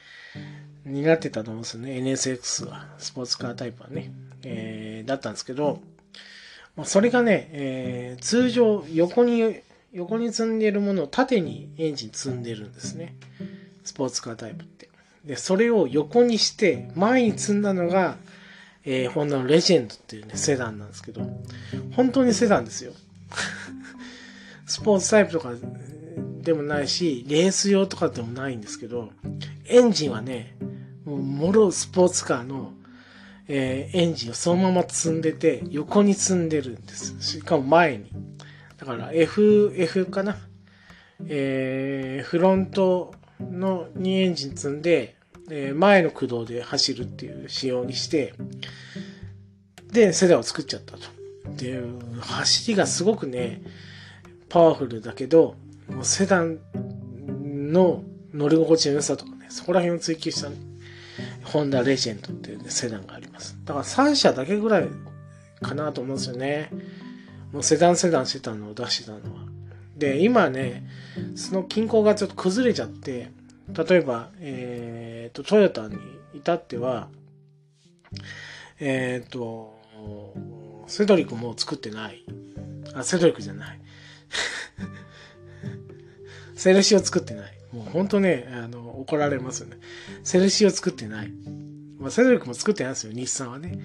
[0.85, 1.97] になってたと思うんですよね。
[1.99, 4.11] NSX は、スポーツカータイプはね。
[4.43, 5.81] えー、だったんですけど、
[6.75, 9.61] まあ、それがね、えー、通常横に、
[9.93, 13.15] 横に積んでるものを縦にエンジン積んでるんですね。
[13.83, 14.89] スポーツカータイプって。
[15.23, 18.17] で、それを横にして、前に積んだのが、
[18.85, 21.21] えー、ホンダのレジェンドっていうね、セダンなんですけど、
[21.95, 22.91] 本当にセダンですよ。
[24.65, 25.51] スポーツタイプとか
[26.41, 29.11] でもないし、レース用とかでもないんですけど、
[29.65, 30.55] エンジンはね、
[31.05, 32.73] もう、もろスポーツカーの、
[33.47, 37.15] えー、エンジンをそのまま積んでて、横に積んでるんです。
[37.21, 38.11] しかも前に。
[38.83, 40.37] だから F、F かな。
[41.25, 45.15] えー、フロントのにエンジン積んで、
[45.49, 48.33] えー、前の駆動で走るっていう仕様にして、
[49.89, 51.03] で、セダンを作っちゃったと。
[51.55, 51.81] で、
[52.19, 53.61] 走りがすごくね、
[54.49, 55.55] パワフルだけど、
[55.87, 56.59] もうセダン
[57.71, 60.57] の乗り心地の良さとかね、そこら辺を追求した、ね、
[61.45, 63.57] ホンダレジェンドっていう、ね、セダンがあります。
[63.63, 64.89] だから3社だけぐらい
[65.61, 66.69] かなと思うんですよね。
[67.53, 69.45] もうセダンセダンしてたのを出してたのは。
[69.95, 70.85] で、今ね、
[71.35, 73.31] その均衡がちょっと崩れちゃって、
[73.87, 75.97] 例えば、えっ、と、トヨタに
[76.33, 77.09] 至っては、
[78.79, 79.79] えっ、と、
[80.87, 82.25] セドリックも作ってない。
[82.95, 83.79] あ、セドリックじゃない。
[86.55, 87.53] セルシオ作ってない。
[87.71, 89.77] もうほんとね、あの、怒られますよね。
[90.23, 91.31] セルシオ作ってない。
[91.99, 93.79] まあ、セドリックも作ってないんですよ、日産はね。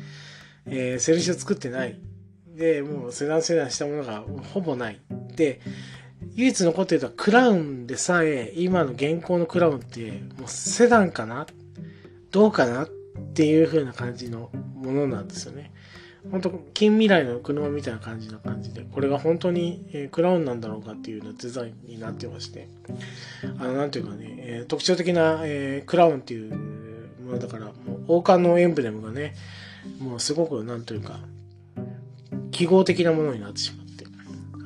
[0.67, 1.99] えー、セルシオ作ってない。
[2.59, 4.99] で、もうセダンセダンしたものがほぼない。
[5.37, 5.61] で、
[6.35, 11.47] 唯一残ってるのはクラウンでさえ、今の現行のクラウンって、もうセダンかな？
[12.33, 12.85] どうかな？
[12.85, 12.89] っ
[13.35, 15.73] ていう風な感じのものなんですよね。
[16.31, 22.69] 本当近未来の車みたいな感じな感じで、これが本当に、えー、クラウンなんだろうかっていうようなデザインになってまして、
[23.59, 26.55] あの、なんていうかね、えー、特徴的な、えー、クラウンっていう
[27.25, 27.73] ものだから、もう
[28.09, 29.35] 王冠のエンブレムがね、
[30.01, 31.21] もうすごく、なんというか、
[32.59, 34.05] 記号的なものになってしまって、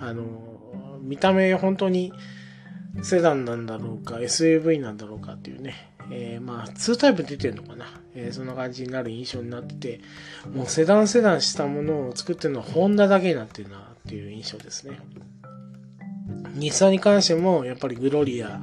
[0.00, 0.24] あの、
[1.02, 2.10] 見た目本当に
[3.02, 7.84] セダンなんだろうか、SUV なんだろうかっていうね、えー、まあ、2タイプ出てるのかな。
[8.14, 10.00] えー、そんな感じになる印象になってて、
[10.54, 14.98] もうセダンセダンしたものを作ってるのはホンダだけになってるなっていう印象ですね。
[16.54, 18.62] 日産に関しても、やっぱりグロリア、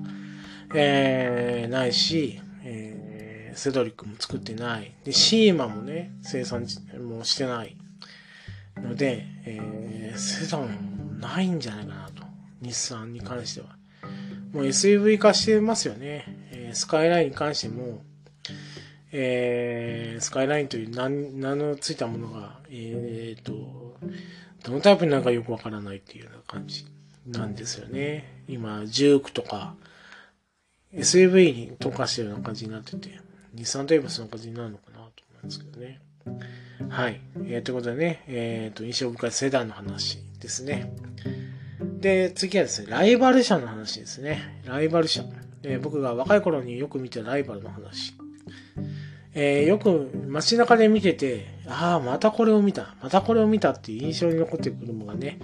[0.74, 4.92] えー、ないし、えー、セドリックも作ってない。
[5.04, 6.66] で、シーマもね、生産
[7.00, 7.78] もしてない。
[8.82, 12.24] ので、えー、セダンないんじゃないかなと。
[12.62, 13.78] 日産に関しては。
[14.54, 16.26] もう SUV 化してますよね。
[16.52, 18.02] えー、スカイラインに関しても、
[19.12, 23.98] えー、スカイラインという名のついたものが、えー、と、
[24.64, 26.86] どのタイプになるかよくわからないっていうような感じ
[27.28, 28.44] なんですよね。
[28.48, 29.76] 今、ジュークとか、
[30.94, 33.20] SUV に特化してるような感じになってて、
[33.54, 35.12] 日産といえばその感じになるのかなと思
[35.44, 36.02] うんですけどね。
[36.88, 37.20] はい。
[37.46, 40.94] えー、ということでね、えっ、ー、と、印象深いセダンの話ですね。
[42.00, 44.62] で、次はですね、ライバル車の話ですね。
[44.66, 45.24] ライバル車。
[45.64, 48.14] えー、僕が若い頃によく見たライバルの話。
[49.34, 55.40] えー、よく街中で見てて、ああ、またこれを見た、またこれを見たっていう印象に残ってくるのがね、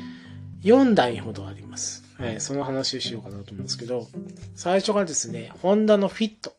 [0.64, 2.04] 4台ほどあります。
[2.18, 4.08] はい、その話をしようかなと思うんですけど、
[4.56, 6.56] 最初がですね、ホンダのフィット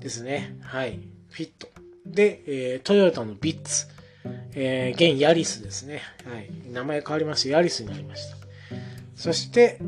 [0.00, 0.56] ですね。
[0.62, 1.00] はい、
[1.30, 1.68] フィット。
[2.12, 3.86] で、えー、トヨタのヴィッツ。
[4.54, 6.02] えー、現ヤリスですね。
[6.24, 6.50] はい。
[6.72, 8.36] 名前変わりましてヤリスになりました。
[9.14, 9.78] そして、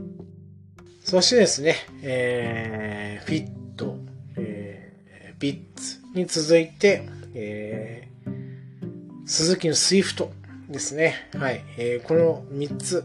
[1.03, 3.97] そしてですね、えー、フィット、
[4.37, 10.33] えー、ヴィッツに続いて、えー、スズキのスイフト
[10.69, 11.29] ですね。
[11.35, 11.65] はい。
[11.79, 13.05] えー、この3つ。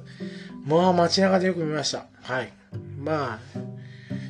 [0.65, 2.05] まあ街中でよく見ました。
[2.21, 2.53] はい。
[2.99, 3.59] まあ、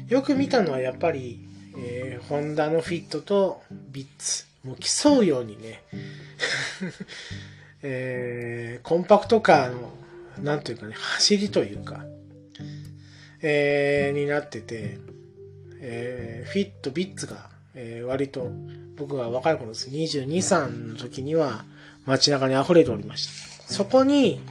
[0.07, 4.45] よく見たのはやっぱり、えー、ホンダのフィットとビッツ。
[4.65, 5.83] もう競うようにね、
[7.83, 9.93] えー、コンパクトカーの、
[10.43, 12.03] なんというかね、走りというか、
[13.41, 14.97] えー、になってて、
[15.79, 18.51] えー、フィット、ビッツが、えー、割と
[18.97, 19.89] 僕が若い頃です。
[19.89, 21.65] 22、3の時には
[22.05, 23.71] 街中に溢れておりました。
[23.71, 24.41] そこに、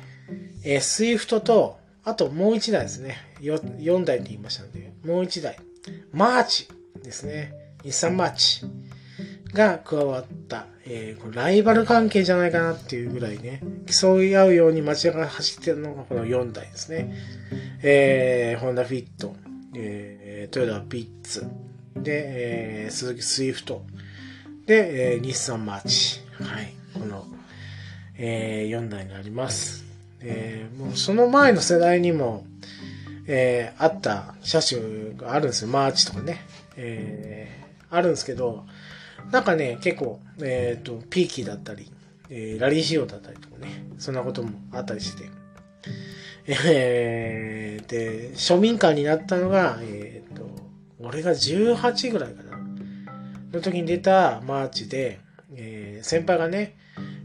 [0.62, 3.16] えー、スイフトと、あともう1台ですね。
[3.40, 5.58] 4, 4台って言いましたので、もう1台。
[6.12, 6.68] マーチ
[7.02, 7.52] ですね。
[7.82, 8.64] 日産マーチ。
[9.54, 17.14] が加わった、えー、好ライバル関係じゃないかなっていうぐらいね、競い合うように街中走ってるのがこの4台ですね。
[17.82, 19.34] えー、ホンダフィット、
[19.74, 21.46] えー、トヨタヴィッツ、
[21.96, 23.84] で、えー、スズキスイフト、
[24.66, 26.20] で、えー、日産マーチ。
[26.42, 26.74] はい。
[26.94, 27.24] この、
[28.16, 29.84] えー、4台になります。
[30.20, 32.44] えー、もうその前の世代にも、
[33.26, 35.68] えー、あった車種があるんですよ。
[35.68, 36.40] マーチとかね。
[36.76, 38.64] えー、あるんですけど、
[39.30, 41.90] なんかね、結構、えっ、ー、と、ピーキーだったり、
[42.30, 45.28] えー、ラリー仕様だったりとかね、そんなこともあったりして、
[46.46, 50.46] えー、で、庶民館になったのが、えっ、ー、と、
[50.98, 52.58] 俺が18ぐらいかな、
[53.52, 55.20] の時に出たマーチで、
[55.54, 56.76] えー、先輩がね、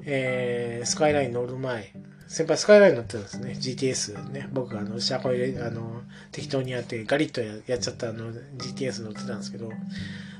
[0.05, 1.93] えー、スカイライン乗る前、
[2.27, 3.55] 先輩スカイライン乗ってたんですね。
[3.59, 4.47] GTS ね。
[4.53, 9.71] 僕があの、車庫入れ、あの、適当にやってガリッとやっちゃったあの、GTS 乗ってたんですけど、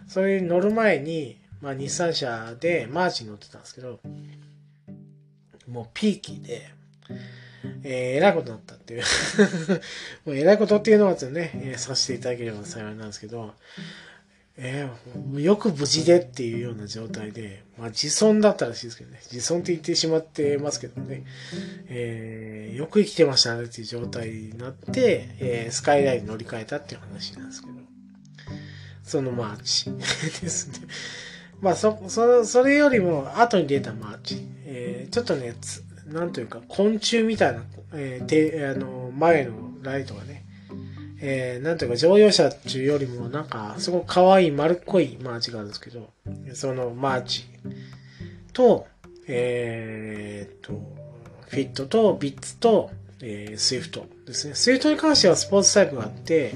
[0.08, 4.00] それに乗る前に、まあ、日産車でマーチに乗ってたんですけど、
[5.68, 6.70] もうピーキーで、
[7.84, 9.04] えー、えらいことになったっていう。
[10.26, 13.54] もうえらいことっていうのはですね、えー、させていただければ幸いなんですけど、
[14.62, 21.24] えー、よく無事でっていうような状態で、まあ自損だったらしいですけどね、自損って言ってしまってますけどね、
[21.88, 27.74] えー、よく生きてましたねっていう状態になって、えー、スカイラインに乗り換えたっていう話なんですけど、
[29.04, 29.92] そのマーチ
[30.42, 30.88] ですね。
[31.62, 35.56] まあそ、そ、それよりも後に出たマーチ、えー、ちょっとね、
[36.08, 40.46] なんというか昆虫みたいな、えー、てあの前のライトがね、
[41.22, 46.10] えー、なんというか乗用車っていうよりもなんかすごく可愛い丸っこいマーチがあるんですけど、
[46.54, 47.46] そのマーチ。
[48.54, 48.88] と、
[49.28, 50.74] えー、と、
[51.48, 52.92] フィットとヴィッツと、
[53.22, 54.56] えー、スイフトですね。
[54.56, 56.54] スイフトに関してはスポーツタイプがあって、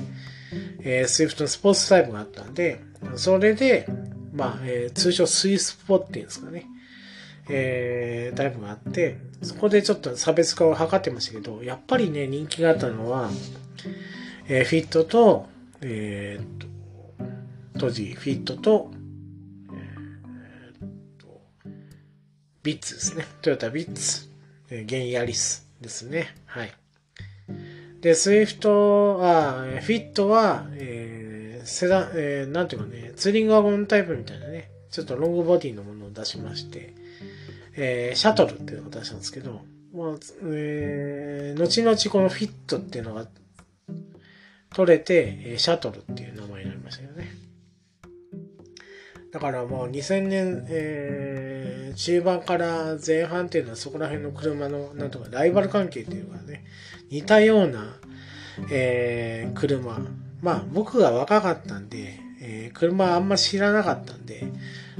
[0.81, 2.81] えー、スイフトのスポーツタイプがあったんで、
[3.15, 3.87] それで、
[4.33, 6.65] まあ、えー、通称スイスポっていうんですかね。
[7.49, 13.29] えー、タイプがあって、そこでちょっと差別化を図ってましたけど、やっぱりね、人気があったのは、
[14.47, 15.47] えー、フィットと、
[15.81, 16.67] えー、っと、
[17.79, 18.91] 当時、フィットと、
[19.73, 21.41] えー、っと、
[22.63, 23.25] ヴィッツですね。
[23.41, 24.29] トヨタヴィッツ、
[24.69, 26.33] えー、現ヤリスですね。
[26.45, 26.73] はい。
[27.99, 31.02] で、スイフト、あ、フィットは、えー、
[31.65, 36.93] セダン、えー、なんていうかね、ツーリングワゴンタイプみたいなね、ちょっとロングボディのものを出しまして、
[37.75, 39.61] えー、シャトルっていうのを出したんですけど、
[39.93, 43.25] まあ、えー、後々このフィットっていうのが
[44.73, 47.27] 取れて、シャトルっていう名前になりましたよね。
[49.31, 56.65] だからもう2000年、えー、中盤から前半っていうのはそこら辺の車の、なんとかライバル関係っていうのがね、
[57.09, 57.99] 似たような、
[58.69, 59.99] えー、車。
[60.43, 64.43] まあ僕が若かったんで、えー、車あんま知らなかったんで、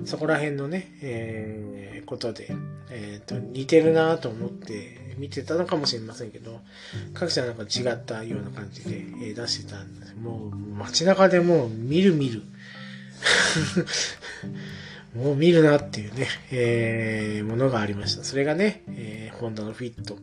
[0.06, 2.56] そこら辺のね、えー、ことで、
[2.90, 6.62] えっ、ー、と、似てるなと思って見てたのかもしれませんけど、
[7.14, 12.42] 各社なんか違ったような感じで、え出してたんで、もう街中でもう見る見る。
[15.14, 18.24] もう見るなっていうね、えー、ものがありました。
[18.24, 20.18] それがね、えー、ホンダのフィット、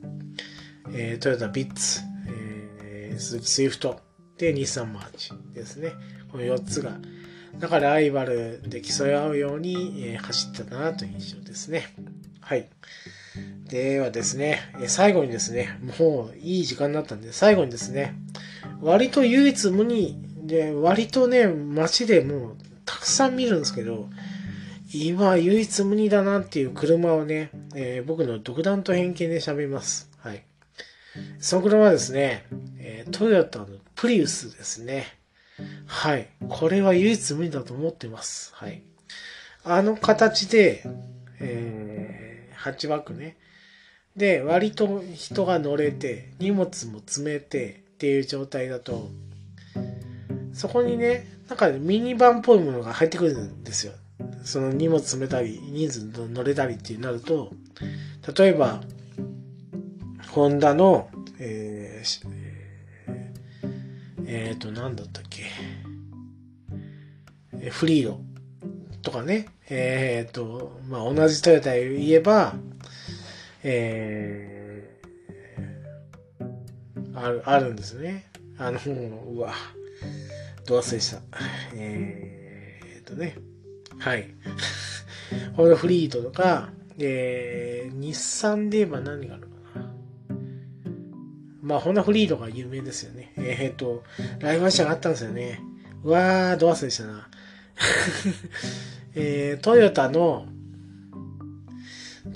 [0.92, 4.00] えー、トヨタヴィッツ、えー、スズキスイフト、
[4.40, 5.92] で、日産マーチですね。
[6.32, 6.92] この4つが、
[7.58, 11.94] だからライバルで競い合うように、えー、走ってたなという印象ですね。
[12.40, 12.66] はい。
[13.68, 18.14] ではですね、最後にですね、もういい時間になったんで、最後にですね、
[18.80, 24.08] 割と唯一無二で、割とね、街でもうたくさん見るんですけど、
[24.92, 30.09] 今唯一無二だなっていう車をね、えー、僕の独断と偏見で喋ります。
[31.38, 32.46] その車はですね、
[32.78, 35.06] え、トヨタのプリウスですね。
[35.86, 36.28] はい。
[36.48, 38.52] これは唯一無二だと思ってます。
[38.54, 38.82] はい。
[39.64, 40.84] あの形で、
[41.40, 43.36] えー、ハッチバックね。
[44.16, 49.08] で、割と人が乗れて、荷物も詰めてっていう状態だと、
[50.52, 53.92] そこにね、なんかミニバンっぽいものが入ってくるんですよ。
[54.44, 57.52] その荷物詰めたり、人数乗れたりってなると、
[58.36, 58.82] 例えば、
[60.32, 62.28] ホンダの、えー、
[64.26, 65.44] え、ー、と、なんだったっけ。
[67.70, 68.20] フリード
[69.02, 69.48] とかね。
[69.68, 72.54] えっ、ー、と、まあ、同じトヨタ言えば、
[73.64, 78.26] えー、ある、あるんですね。
[78.56, 79.52] あの、うわ、
[80.64, 81.22] ど忘れした。
[81.74, 83.36] えー、とね。
[83.98, 84.28] はい。
[85.56, 89.59] このフリードとか、えー、日産で言えば何があるか。
[91.62, 93.32] まあ、ホンダフリードが有名ですよね。
[93.36, 94.02] えっ、と、
[94.38, 95.60] ライバル車があったんですよね。
[96.02, 97.28] うわー、ど忘れしたな。
[99.14, 100.46] えー、トヨタの、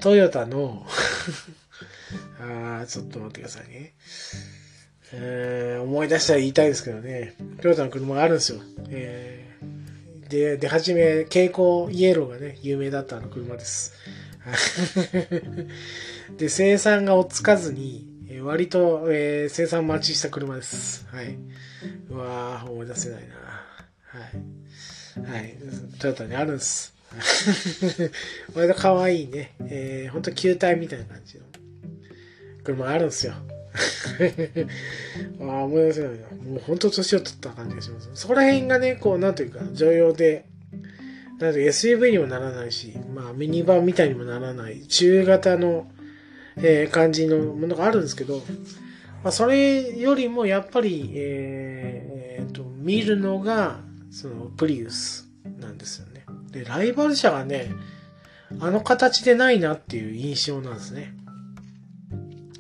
[0.01, 0.87] トヨタの
[2.41, 3.95] あー、ちょっと待ってくださいね。
[5.12, 7.35] えー、思い出したら言いたいですけどね。
[7.62, 8.61] トヨタの車があるんですよ。
[8.91, 13.95] えー、で、出始め、蛍光イエローがね、有名だったあの車です。
[16.37, 18.14] で、生産が追っつかずに、
[18.45, 21.07] 割と、えー、生産待ちした車です。
[21.11, 21.38] はい。
[22.11, 23.34] うわー、思い出せないな。
[25.24, 25.42] はい。
[25.42, 25.57] はい。
[25.99, 26.95] トヨタにあるんです。
[28.55, 29.55] 割と可愛いね。
[29.61, 31.45] えー、ほんと球体みたいな感じの
[32.62, 33.32] 車あるんですよ。
[35.40, 36.16] ああ、思い出せないな。
[36.51, 38.11] もうほんと年を取った感じがします。
[38.14, 40.45] そこら辺がね、こう、なんというか、乗用で、
[41.40, 45.90] なんと SUV にもならないし、まあミニバンみたいにもならない、中型の、
[46.57, 48.43] えー、感じのものがあるんですけど、
[49.23, 53.81] まあ、それよりもやっぱり、えー、えー、と、見るのが、
[54.11, 56.27] その、プリウスなんですよね。
[56.51, 57.73] で、ライバル車がね、
[58.61, 61.15] あの形でないなっていう印象なんですね。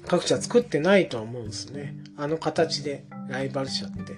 [0.06, 1.96] 各社作ってないとは思うんですね。
[2.16, 4.14] あの形で、ライバル車って。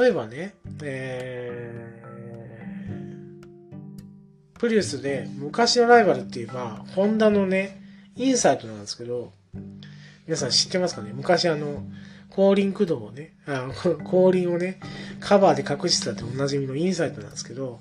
[0.00, 7.81] 例えばね、えー、プリウスで昔のライバルって言えば、ホンダのね、
[8.16, 9.32] インサイトなんですけど、
[10.26, 11.12] 皆さん知ってますかね？
[11.14, 11.84] 昔あの、
[12.30, 13.70] 後輪駆動をね、あ
[14.04, 14.80] 後輪をね、
[15.20, 17.80] カバーで隠してたっておなじみのインサイトなんですけど、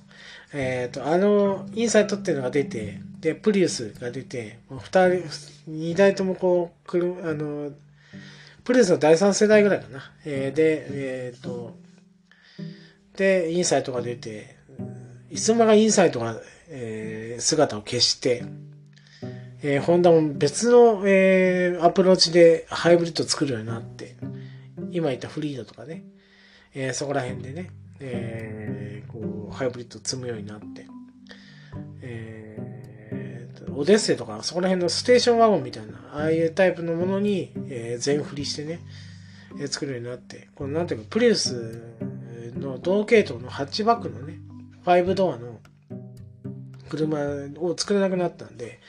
[0.53, 5.23] えっ、ー、と、あの、インサイトっていうのが出て、で、プリウスが出て、二人、
[5.67, 7.71] 二台ともこう、くる、あの、
[8.63, 10.11] プリウスの第三世代ぐらいかな。
[10.25, 11.77] えー、で、えっ、ー、と、
[13.15, 14.55] で、インサイトが出て、
[15.29, 18.43] いつもがインサイトが、えー、姿を消して、
[19.63, 24.15] えー、ホンダも別の、えー、アプローチでハイブリッド作るようになって、
[24.91, 26.03] 今言ったフリードとかね、
[26.73, 30.87] えー、そこら辺でね、えー、こう、ハイブリッド積むようになって、
[32.01, 38.79] えー、オデッセイとか、そこら辺のステーションワゴンみたいな、ああいうタイプのものに、えー、全振りしてね、
[39.59, 41.83] えー、作るようになって、このなんていうか、プリウス
[42.55, 44.39] の同系統のハッチバックのね、
[44.85, 45.59] 5ドアの
[46.89, 47.19] 車
[47.59, 48.79] を作れなくなったんで、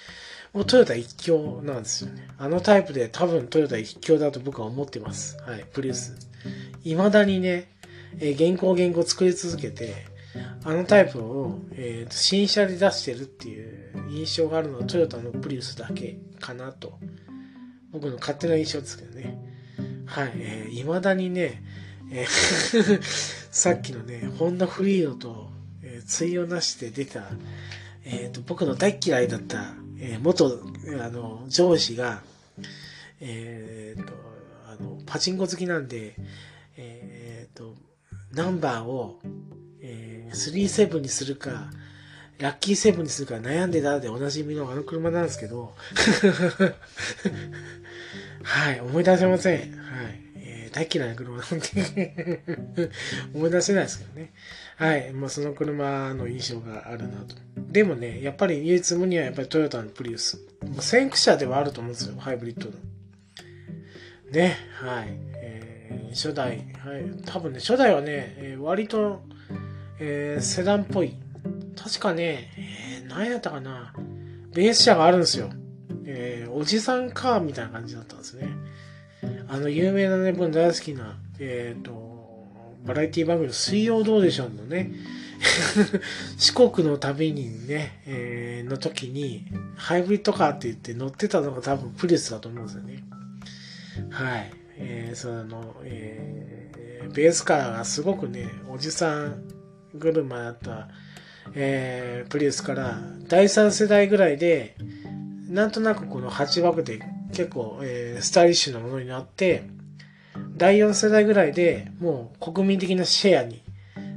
[0.53, 2.29] もうトヨタ一強なんですよね。
[2.39, 5.39] あのタイプで多分トヨタ一強だと僕は思ってます。
[5.43, 6.15] はい、プリウス。
[6.83, 7.71] 未だにね、
[8.19, 9.95] えー、現行現行作り続けて、
[10.65, 16.99] あのタイプを、えー、新車で出してるっていう印象があるのはトヨタのプリウスだけかなと。
[17.91, 19.39] 僕の勝手な印象ですけどね。
[20.07, 21.63] はい、えー、未だにね、
[22.11, 23.03] えー
[23.53, 25.51] さっきのね、ホンダフリードと、
[25.83, 27.25] えー、対応なしで出た、
[28.05, 29.75] えっ、ー、と、僕の大嫌いだった
[30.05, 30.61] えー、元、
[31.01, 32.23] あの、上司が、
[33.21, 34.13] えー、と、
[34.67, 36.17] あの、パチンコ好きなんで、
[36.77, 37.77] えー、と、
[38.33, 39.21] ナンバーを、
[39.81, 41.71] えー、37にするか、
[42.41, 45.73] ラッキーセブンにするか悩んでたでおなじみのあの車なんですけど、
[48.43, 49.59] はい、思い出せません。
[49.61, 49.71] はい。
[50.35, 52.43] えー、大嫌いな車なんで
[53.33, 54.33] 思い出せないですけどね。
[54.83, 55.13] はい。
[55.13, 57.37] まあ、その車の印象があるなと。
[57.71, 60.41] でもね、やっぱり唯一無二はやっぱりトヨタのプリウス。
[60.81, 62.73] 先駆者ではあると思うんですよ、ハイブリッドの。
[64.33, 65.07] ね、はい。
[65.37, 67.23] えー、初代、はい。
[67.25, 69.23] 多分ね、初代はね、えー、割と、
[70.01, 71.15] えー、セダンっぽい。
[71.77, 73.95] 確かね、えー、何やったかな。
[74.53, 75.49] ベース車があるんですよ。
[76.07, 78.49] えー、おじさんカーみたいな感じだったんですね。
[79.47, 82.12] あの、有名なね、僕大好きな、えっ、ー、と、
[82.85, 84.93] バラエティ番組の水曜どうでしょうのね、
[86.39, 93.05] 四国の旅にね、えー、の時に、ハイブリッドカーって言って乗ってたのが多分プリウスだと思うんですよね。
[94.11, 94.53] はい。
[94.77, 99.45] えー、その、えー、ベースカーがすごくね、おじさん
[99.99, 100.89] 車だった、
[101.55, 104.77] えー、プリウスから第3世代ぐらいで、
[105.49, 107.01] なんとなくこのハッチバックで
[107.33, 109.65] 結構、えー、スタイリッシュなものになって、
[110.57, 113.63] 第4世代ぐらいでもう国民的なシェアに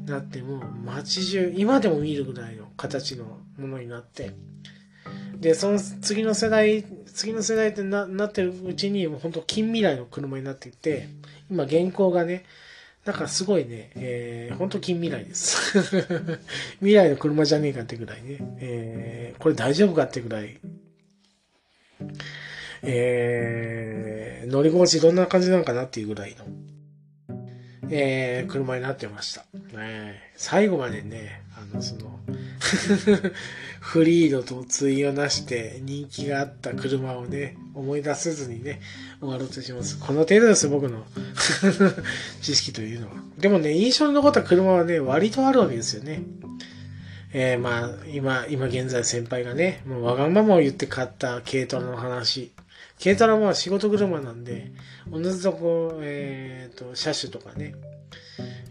[0.06, 3.26] なっても街中今でも見るぐらいの形の
[3.58, 4.32] ものになって
[5.38, 11.08] でその次の世代次の世代ってななってるうちにもう本当近未来の車になっていって
[11.50, 12.46] 今現行がね
[13.06, 15.80] なんかすごいね、えー、本当近未来です。
[16.82, 20.58] 未来の車じゃねえかってぐらいね、えー、これ大丈夫かってぐらい、
[22.88, 26.46] えー、乗り心地どんな感じなのかなっていうぐらいの、
[27.90, 29.46] えー、車になってました。
[29.74, 32.20] えー、最後までね、あの、その
[33.80, 38.82] フリードと対をなして人気があった車をね、思い出せずにね、
[39.20, 40.00] 終わろうとします。
[40.00, 41.06] この程度です、僕の
[42.42, 43.14] 知識というのは。
[43.38, 46.22] でもね、印象に残った車はね、割とあるわけですよね。
[47.34, 52.52] えー、まあ、今、今現在先輩がね、もうわがままを言って買った軽トラの話、
[53.02, 54.72] 軽トラは仕事車なんで、
[55.12, 57.76] 同じとこう、えっ、ー、と、車種とかね、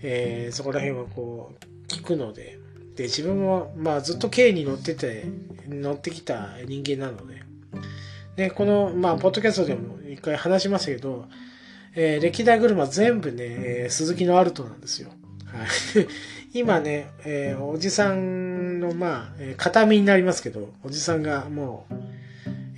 [0.02, 2.58] えー、そこら辺はこう、聞くので、
[2.96, 5.24] で、自分も、まあ、ずっと軽に乗ってて、
[5.68, 7.42] 乗ってきた人間なので、
[8.36, 11.26] ね、この、まあ、ポッドキャストでも一回話しましたけど、
[11.96, 15.10] えー、歴代車全部ね、えー、鈴木のアルトなんですよ。
[15.46, 16.06] はい。
[16.58, 21.94] 今ね、えー、おじさんの、まあ、えー、形見になりますけど、おじさんがもう、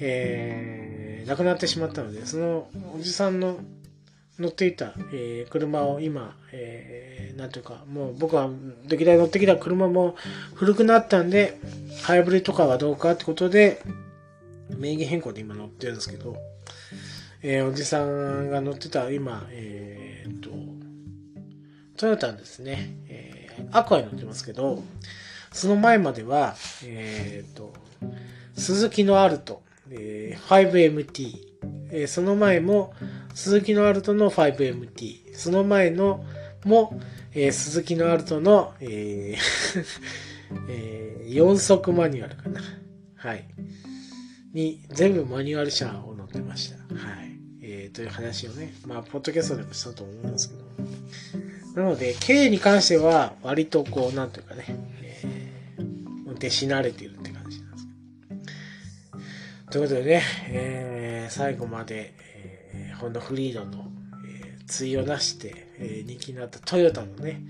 [0.00, 0.85] えー、
[1.26, 3.58] 亡くなってしまったので、そのおじさんの
[4.38, 8.50] 乗っていた、えー、車を今、えー、なんていうか、もう僕は
[8.86, 10.14] 歴代乗ってきた車も
[10.54, 11.58] 古くなったんで、
[12.02, 13.82] ハイブリッドカーはどうかってことで、
[14.76, 16.36] 名義変更で今乗ってるんですけど、
[17.42, 20.50] えー、おじさんが乗ってた今、えー、と、
[21.96, 24.82] トヨタですね、えー、アクアに乗ってますけど、
[25.52, 26.54] その前までは、
[26.84, 27.72] えー、っと、
[28.54, 31.34] 鈴木のアルト、えー、5MT、
[31.90, 32.92] えー、その前も、
[33.34, 36.24] 鈴木のアルトの 5MT、その前の
[36.64, 37.00] も、
[37.32, 39.36] えー、鈴木のアルトの、えー
[40.68, 42.60] えー、4速マニュアルかな。
[43.16, 43.48] はい。
[44.52, 46.76] に、全部マニュアル車を乗ってました。
[46.94, 47.38] はい。
[47.62, 50.54] えー、という話をね、まあ、ポッドキャストでもしたと思うんですけ
[51.74, 51.82] ど。
[51.82, 54.64] なので、K に関しては、割とこう、なんというかね、
[55.02, 55.82] えー、
[56.26, 57.15] 運転し慣れてる
[59.70, 62.14] ということでね、えー、最後まで、
[62.72, 63.90] えー、ホンダフリードの、
[64.24, 67.42] えー、対をなして、えー、人気になったトヨタのね、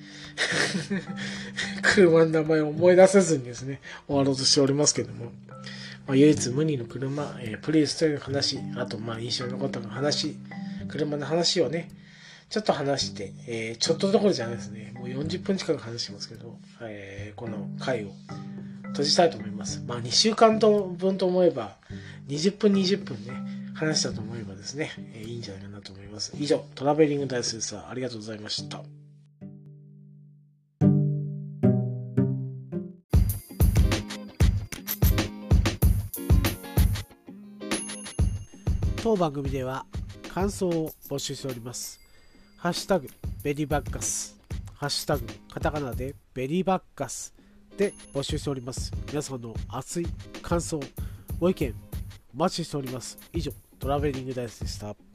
[1.83, 5.33] 車の名前を思い出せずにですね、終わろうとしておりますけども。
[6.07, 10.37] まあ、唯一無二の車、えー、プリウスという話、あと、まあ、印象に残った話、
[10.89, 11.91] 車の話をね、
[12.49, 14.93] ちょっと話して、えー、ちょっとどころじゃないですね。
[14.95, 18.13] もう40分近く話してますけど、えー、この回を
[18.97, 19.85] 閉じたいと思います。
[19.87, 21.77] まあ、2週間分と思えば、
[22.29, 26.33] 20分20分ね、話したと思えばですね、えー、いいんじゃないかなと思います。
[26.39, 28.83] 以上、トラベリング大スさん、ありがとうございました。
[39.03, 39.85] 当番組では
[40.33, 42.01] 感想を募集しております。
[42.57, 43.09] ハッシュタグ
[43.45, 44.37] ベリーバッカス、
[44.75, 47.36] ハッシュタグカタカナでベリーバッカス
[47.77, 48.93] で募集しております。
[49.09, 50.07] 皆さんの熱い
[50.43, 50.81] 感想、
[51.39, 51.75] ご意見
[52.35, 53.19] お待ちしております。
[53.33, 55.06] 以上、トラベリングダイスでした。